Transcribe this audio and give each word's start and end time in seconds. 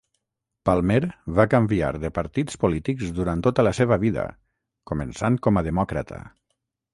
Palmer 0.67 1.01
va 1.39 1.43
canviar 1.51 1.91
de 2.05 2.11
partits 2.15 2.57
polítics 2.63 3.11
durant 3.19 3.45
tota 3.49 3.67
la 3.69 3.75
seva 3.81 3.99
vida, 4.05 4.25
començant 4.93 5.39
com 5.49 5.63
a 5.63 5.65
demòcrata. 5.71 6.21